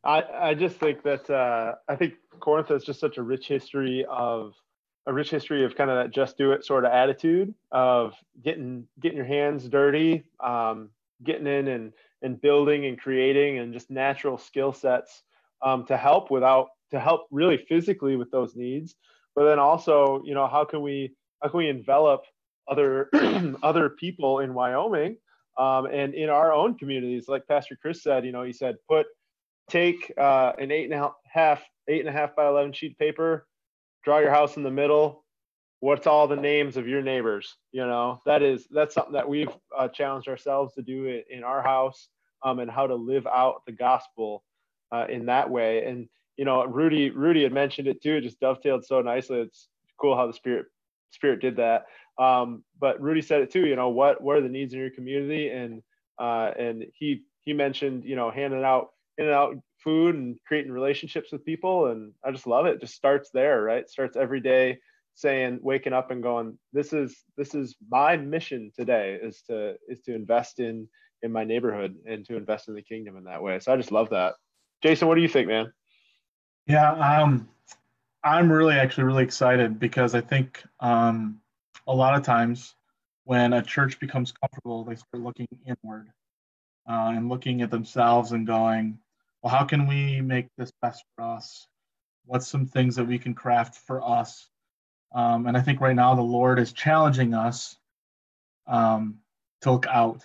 [0.04, 4.06] I, I just think that uh, I think Corinth has just such a rich history
[4.10, 4.54] of
[5.08, 8.88] a rich history of kind of that just do it sort of attitude of getting
[9.00, 10.90] getting your hands dirty, um,
[11.24, 15.24] getting in and and building and creating and just natural skill sets
[15.62, 18.96] um, to help without to help really physically with those needs.
[19.36, 22.24] But then also, you know, how can we how can we envelop
[22.68, 23.10] other
[23.64, 25.18] other people in Wyoming
[25.58, 27.28] um, and in our own communities?
[27.28, 29.06] Like Pastor Chris said, you know, he said put
[29.70, 33.46] take uh, an eight and a half eight and a half by eleven sheet paper
[34.06, 35.26] draw your house in the middle.
[35.82, 37.58] What's all the names of your neighbors?
[37.72, 41.44] You know that is that's something that we've uh, challenged ourselves to do it in
[41.44, 42.08] our house
[42.44, 44.44] um, and how to live out the gospel
[44.92, 45.84] uh, in that way.
[45.86, 49.40] And you know rudy rudy had mentioned it too it just dovetailed so nicely.
[49.40, 49.68] It's
[50.00, 50.68] cool how the spirit
[51.12, 51.86] spirit did that.
[52.18, 54.92] Um, but rudy said it too you know what what are the needs in your
[54.92, 55.50] community?
[55.50, 55.82] And
[56.18, 59.56] uh, and he he mentioned you know handing out handing out
[59.86, 62.82] food and creating relationships with people and i just love it.
[62.82, 63.88] just starts there right?
[63.90, 64.80] Starts every day
[65.14, 70.02] saying waking up and going this is this is my mission today is to is
[70.02, 70.90] to invest in
[71.22, 73.60] in my neighborhood and to invest in the kingdom in that way.
[73.60, 74.34] So i just love that.
[74.84, 75.72] Jason what do you think man?
[76.68, 77.48] Yeah um
[78.24, 81.40] i'm really actually really excited because i think um
[81.88, 82.74] a lot of times
[83.24, 86.10] when a church becomes comfortable they start looking inward
[86.90, 88.98] uh, and looking at themselves and going
[89.46, 91.68] well, how can we make this best for us?
[92.26, 94.50] What's some things that we can craft for us?
[95.14, 97.78] Um, and I think right now the Lord is challenging us
[98.66, 99.20] um,
[99.62, 100.24] to look out.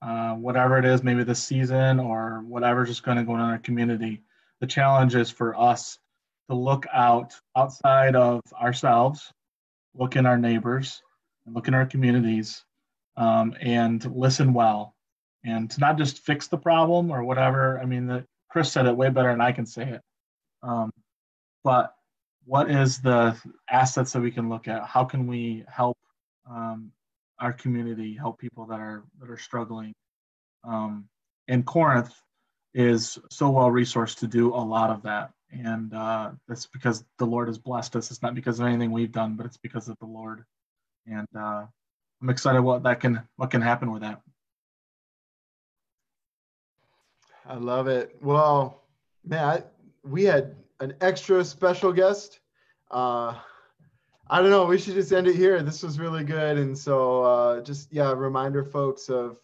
[0.00, 3.50] Uh, whatever it is, maybe this season or whatever's just going to go on in
[3.50, 4.22] our community.
[4.60, 5.98] The challenge is for us
[6.48, 9.30] to look out outside of ourselves,
[9.94, 11.02] look in our neighbors,
[11.46, 12.64] look in our communities,
[13.18, 14.94] um, and listen well,
[15.44, 17.78] and to not just fix the problem or whatever.
[17.80, 20.00] I mean, the, Chris said it way better than I can say it.
[20.62, 20.90] Um,
[21.64, 21.94] but
[22.44, 23.36] what is the
[23.70, 24.84] assets that we can look at?
[24.84, 25.98] How can we help
[26.50, 26.90] um,
[27.38, 29.92] our community, help people that are that are struggling?
[30.64, 31.08] Um,
[31.46, 32.14] and Corinth
[32.74, 37.26] is so well resourced to do a lot of that, and uh, that's because the
[37.26, 38.10] Lord has blessed us.
[38.10, 40.44] It's not because of anything we've done, but it's because of the Lord.
[41.06, 41.66] And uh,
[42.22, 44.20] I'm excited what that can what can happen with that.
[47.48, 48.14] I love it.
[48.20, 48.82] Well,
[49.24, 49.62] man, I,
[50.04, 52.40] we had an extra special guest.
[52.90, 53.34] Uh,
[54.28, 54.66] I don't know.
[54.66, 55.62] We should just end it here.
[55.62, 56.58] This was really good.
[56.58, 59.38] And so uh, just, yeah, reminder folks of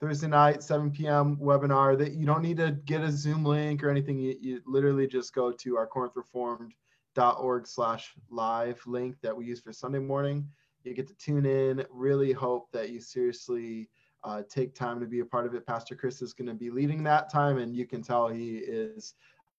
[0.00, 1.36] Thursday night, 7 p.m.
[1.36, 4.18] webinar that you don't need to get a Zoom link or anything.
[4.18, 9.72] You, you literally just go to our corinthreformed.org slash live link that we use for
[9.72, 10.48] Sunday morning.
[10.82, 11.86] You get to tune in.
[11.88, 13.88] Really hope that you seriously
[14.24, 15.66] uh, take time to be a part of it.
[15.66, 19.14] Pastor Chris is going to be leading that time, and you can tell he is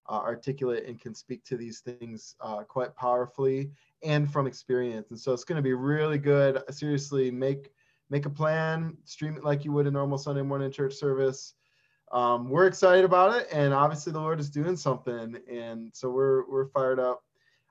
[0.10, 3.72] uh, articulate and can speak to these things uh, quite powerfully
[4.04, 5.12] and from experience.
[5.12, 6.62] And so it's going to be really good.
[6.72, 7.72] Seriously, make
[8.10, 11.56] make a plan, stream it like you would a normal Sunday morning church service.
[12.12, 16.50] Um, we're excited about it, and obviously the Lord is doing something, and so we're
[16.50, 17.24] we're fired up.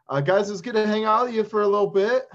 [0.09, 2.29] Uh, guys, it was good to hang out with you for a little bit.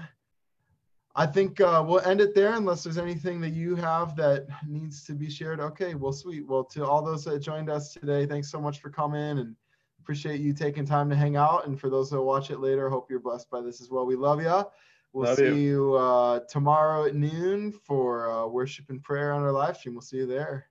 [1.16, 5.04] I think uh, we'll end it there unless there's anything that you have that needs
[5.06, 5.60] to be shared.
[5.60, 6.46] Okay, well, sweet.
[6.46, 9.56] Well, to all those that joined us today, thanks so much for coming and
[9.98, 11.66] appreciate you taking time to hang out.
[11.66, 14.06] And for those that watch it later, hope you're blessed by this as well.
[14.06, 14.64] We love you.
[15.12, 15.54] We'll Love see you.
[15.54, 19.96] you, uh, tomorrow at noon for uh, worship and prayer on our live stream.
[19.96, 20.68] We'll see you there.